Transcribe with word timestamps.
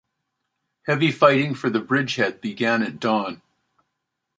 Heavy 0.87 1.11
fighting 1.11 1.53
for 1.53 1.69
the 1.69 1.79
bridgehead 1.79 2.41
began 2.41 2.81
at 2.81 2.99
dawn. 2.99 3.43